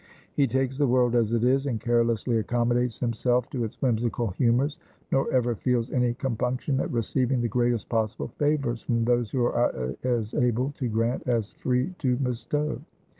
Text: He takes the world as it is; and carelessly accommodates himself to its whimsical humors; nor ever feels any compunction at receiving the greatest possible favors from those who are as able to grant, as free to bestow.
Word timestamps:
He 0.33 0.47
takes 0.47 0.79
the 0.79 0.87
world 0.87 1.13
as 1.13 1.31
it 1.31 1.43
is; 1.43 1.67
and 1.67 1.79
carelessly 1.79 2.39
accommodates 2.39 2.97
himself 2.99 3.47
to 3.51 3.63
its 3.63 3.79
whimsical 3.83 4.29
humors; 4.31 4.79
nor 5.11 5.31
ever 5.31 5.53
feels 5.53 5.91
any 5.91 6.15
compunction 6.15 6.79
at 6.79 6.89
receiving 6.91 7.39
the 7.39 7.47
greatest 7.47 7.87
possible 7.87 8.29
favors 8.39 8.81
from 8.81 9.05
those 9.05 9.29
who 9.29 9.45
are 9.45 9.93
as 10.03 10.33
able 10.33 10.71
to 10.79 10.87
grant, 10.89 11.21
as 11.27 11.51
free 11.51 11.93
to 11.99 12.15
bestow. 12.15 12.81